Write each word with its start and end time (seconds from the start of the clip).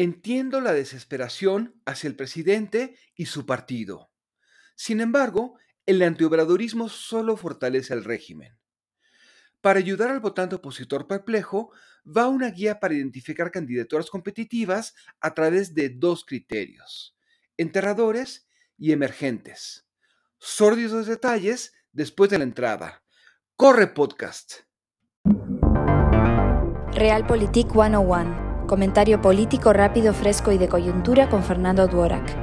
Entiendo 0.00 0.60
la 0.60 0.74
desesperación 0.74 1.74
hacia 1.84 2.06
el 2.06 2.14
presidente 2.14 2.96
y 3.16 3.26
su 3.26 3.46
partido. 3.46 4.12
Sin 4.76 5.00
embargo, 5.00 5.58
el 5.86 6.00
antiobradorismo 6.02 6.88
solo 6.88 7.36
fortalece 7.36 7.94
al 7.94 8.04
régimen. 8.04 8.56
Para 9.60 9.80
ayudar 9.80 10.10
al 10.10 10.20
votante 10.20 10.54
opositor 10.54 11.08
perplejo, 11.08 11.72
va 12.06 12.28
una 12.28 12.52
guía 12.52 12.78
para 12.78 12.94
identificar 12.94 13.50
candidaturas 13.50 14.08
competitivas 14.08 14.94
a 15.18 15.34
través 15.34 15.74
de 15.74 15.88
dos 15.88 16.24
criterios, 16.24 17.16
enterradores 17.56 18.46
y 18.76 18.92
emergentes. 18.92 19.84
Sórdidos 20.38 21.08
detalles 21.08 21.72
después 21.90 22.30
de 22.30 22.38
la 22.38 22.44
entrada. 22.44 23.02
Corre 23.56 23.88
podcast. 23.88 24.60
Realpolitik 26.92 27.72
101. 27.72 28.47
Comentario 28.68 29.22
político 29.22 29.72
rápido, 29.72 30.12
fresco 30.12 30.52
y 30.52 30.58
de 30.58 30.68
coyuntura 30.68 31.30
con 31.30 31.42
Fernando 31.42 31.88
Duorak. 31.88 32.36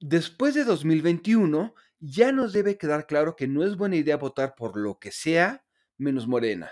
Después 0.00 0.54
de 0.54 0.64
2021, 0.64 1.74
ya 2.00 2.32
nos 2.32 2.54
debe 2.54 2.78
quedar 2.78 3.06
claro 3.06 3.36
que 3.36 3.46
no 3.46 3.66
es 3.66 3.76
buena 3.76 3.96
idea 3.96 4.16
votar 4.16 4.54
por 4.54 4.78
lo 4.78 4.98
que 4.98 5.12
sea 5.12 5.62
menos 5.98 6.26
Morena. 6.26 6.70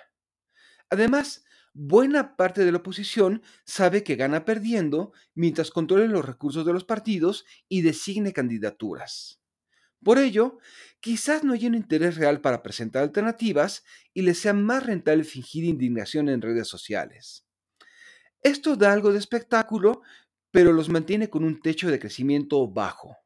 Además, 0.89 1.45
buena 1.75 2.37
parte 2.37 2.65
de 2.65 2.73
la 2.73 2.79
oposición 2.79 3.43
sabe 3.67 4.03
que 4.03 4.17
gana 4.17 4.47
perdiendo 4.47 5.13
mientras 5.35 5.71
controle 5.71 6.09
los 6.09 6.25
recursos 6.25 6.65
de 6.65 6.73
los 6.73 6.85
partidos 6.85 7.45
y 7.69 7.83
designe 7.83 8.33
candidaturas. 8.33 9.42
Por 10.05 10.19
ello, 10.19 10.59
quizás 11.01 11.45
no 11.45 11.53
haya 11.53 11.69
un 11.69 11.75
interés 11.75 12.17
real 12.17 12.41
para 12.41 12.63
presentar 12.63 13.03
alternativas 13.03 13.85
y 14.13 14.23
les 14.23 14.39
sea 14.39 14.53
más 14.53 14.85
rentable 14.85 15.25
fingir 15.25 15.65
indignación 15.65 16.29
en 16.29 16.43
redes 16.43 16.69
sociales. 16.69 17.47
Esto 18.43 18.75
da 18.77 18.93
algo 18.93 19.13
de 19.13 19.19
espectáculo, 19.19 20.03
pero 20.51 20.73
los 20.73 20.89
mantiene 20.89 21.31
con 21.31 21.45
un 21.45 21.61
techo 21.61 21.91
de 21.91 22.01
crecimiento 22.01 22.67
bajo. 22.69 23.17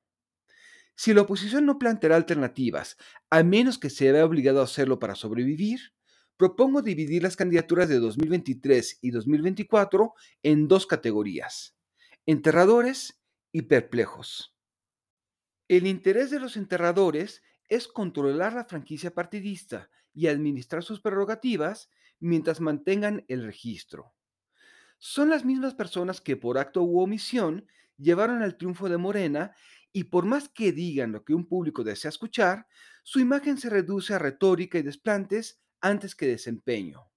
Si 0.95 1.13
la 1.13 1.23
oposición 1.23 1.67
no 1.67 1.79
planteará 1.79 2.17
alternativas, 2.17 2.97
a 3.31 3.43
menos 3.43 3.79
que 3.79 3.91
se 3.91 4.11
vea 4.13 4.25
obligado 4.25 4.61
a 4.61 4.65
hacerlo 4.65 4.99
para 4.99 5.15
sobrevivir, 5.15 5.93
propongo 6.37 6.83
dividir 6.83 7.23
las 7.23 7.37
candidaturas 7.37 7.89
de 7.89 7.99
2023 7.99 8.99
y 9.03 9.11
2024 9.11 10.15
en 10.43 10.69
dos 10.69 10.87
categorías, 10.87 11.77
enterradores 12.27 13.21
y 13.53 13.63
perplejos. 13.63 14.56
El 15.69 15.89
interés 15.89 16.31
de 16.31 16.39
los 16.39 16.57
enterradores 16.57 17.43
es 17.69 17.89
controlar 17.89 18.53
la 18.53 18.67
franquicia 18.67 19.13
partidista 19.13 19.91
y 20.15 20.29
administrar 20.29 20.85
sus 20.85 21.01
prerrogativas 21.01 21.91
mientras 22.21 22.61
mantengan 22.61 23.25
el 23.27 23.45
registro. 23.45 24.15
Son 24.99 25.29
las 25.29 25.45
mismas 25.45 25.75
personas 25.75 26.21
que 26.21 26.37
por 26.37 26.59
acto 26.59 26.85
u 26.85 27.01
omisión 27.01 27.67
llevaron 27.99 28.43
al 28.43 28.57
triunfo 28.57 28.89
de 28.89 28.97
Morena 28.97 29.57
y 29.93 30.05
por 30.05 30.25
más 30.25 30.49
que 30.49 30.71
digan 30.71 31.11
lo 31.11 31.25
que 31.25 31.35
un 31.35 31.49
público 31.49 31.83
desea 31.83 32.11
escuchar, 32.11 32.69
su 33.03 33.19
imagen 33.19 33.59
se 33.59 33.69
reduce 33.69 34.15
a 34.15 34.19
retórica 34.21 34.79
y 34.79 34.83
desplantes 34.83 35.61
antes 35.81 36.15
que 36.15 36.27
desempeño. 36.29 37.11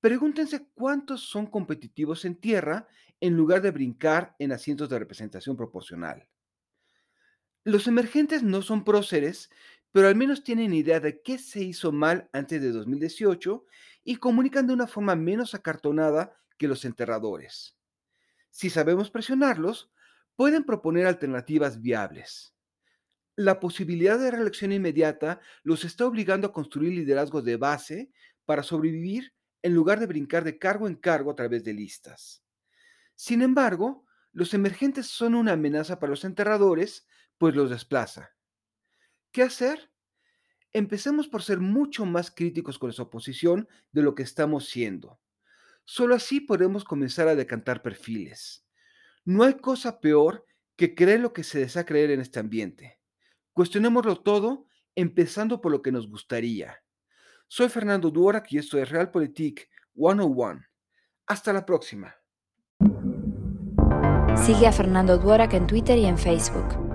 Pregúntense 0.00 0.68
cuántos 0.74 1.22
son 1.22 1.46
competitivos 1.46 2.26
en 2.26 2.36
tierra 2.36 2.88
en 3.20 3.34
lugar 3.34 3.62
de 3.62 3.70
brincar 3.70 4.36
en 4.38 4.52
asientos 4.52 4.90
de 4.90 4.98
representación 4.98 5.56
proporcional. 5.56 6.28
Los 7.64 7.86
emergentes 7.86 8.42
no 8.42 8.60
son 8.60 8.84
próceres, 8.84 9.50
pero 9.90 10.08
al 10.08 10.16
menos 10.16 10.44
tienen 10.44 10.74
idea 10.74 11.00
de 11.00 11.22
qué 11.22 11.38
se 11.38 11.62
hizo 11.62 11.92
mal 11.92 12.28
antes 12.32 12.60
de 12.60 12.70
2018 12.70 13.64
y 14.04 14.16
comunican 14.16 14.66
de 14.66 14.74
una 14.74 14.86
forma 14.86 15.16
menos 15.16 15.54
acartonada 15.54 16.36
que 16.58 16.68
los 16.68 16.84
enterradores. 16.84 17.76
Si 18.50 18.70
sabemos 18.70 19.10
presionarlos, 19.10 19.90
pueden 20.36 20.64
proponer 20.64 21.06
alternativas 21.06 21.80
viables. 21.80 22.54
La 23.36 23.58
posibilidad 23.60 24.18
de 24.18 24.30
reelección 24.30 24.72
inmediata 24.72 25.40
los 25.62 25.84
está 25.84 26.06
obligando 26.06 26.48
a 26.48 26.52
construir 26.52 26.92
liderazgos 26.92 27.44
de 27.44 27.56
base 27.56 28.10
para 28.44 28.62
sobrevivir 28.62 29.32
en 29.62 29.74
lugar 29.74 29.98
de 29.98 30.06
brincar 30.06 30.44
de 30.44 30.58
cargo 30.58 30.86
en 30.86 30.96
cargo 30.96 31.30
a 31.30 31.34
través 31.34 31.64
de 31.64 31.72
listas. 31.72 32.44
Sin 33.14 33.42
embargo, 33.42 34.04
los 34.32 34.52
emergentes 34.52 35.06
son 35.06 35.34
una 35.34 35.52
amenaza 35.52 35.98
para 35.98 36.10
los 36.10 36.24
enterradores, 36.24 37.06
pues 37.38 37.54
los 37.54 37.70
desplaza. 37.70 38.30
¿Qué 39.32 39.42
hacer? 39.42 39.90
Empecemos 40.72 41.28
por 41.28 41.42
ser 41.42 41.60
mucho 41.60 42.04
más 42.04 42.30
críticos 42.30 42.78
con 42.78 42.92
la 42.96 43.02
oposición 43.02 43.68
de 43.92 44.02
lo 44.02 44.14
que 44.14 44.22
estamos 44.22 44.68
siendo. 44.68 45.20
Solo 45.84 46.14
así 46.14 46.40
podemos 46.40 46.84
comenzar 46.84 47.28
a 47.28 47.34
decantar 47.34 47.82
perfiles. 47.82 48.66
No 49.24 49.44
hay 49.44 49.54
cosa 49.54 50.00
peor 50.00 50.44
que 50.76 50.94
creer 50.94 51.20
lo 51.20 51.32
que 51.32 51.44
se 51.44 51.60
desea 51.60 51.84
creer 51.84 52.10
en 52.10 52.20
este 52.20 52.40
ambiente. 52.40 53.00
Cuestionémoslo 53.52 54.16
todo, 54.16 54.66
empezando 54.94 55.60
por 55.60 55.70
lo 55.70 55.82
que 55.82 55.92
nos 55.92 56.08
gustaría. 56.08 56.82
Soy 57.46 57.68
Fernando 57.68 58.10
Duorak 58.10 58.50
y 58.52 58.58
esto 58.58 58.78
es 58.78 58.88
Realpolitik 58.88 59.68
101. 59.94 60.60
Hasta 61.26 61.52
la 61.52 61.64
próxima. 61.64 62.14
Sigue 64.36 64.66
a 64.66 64.72
Fernando 64.72 65.16
Duorak 65.18 65.54
en 65.54 65.66
Twitter 65.66 65.96
y 65.98 66.06
en 66.06 66.18
Facebook. 66.18 66.83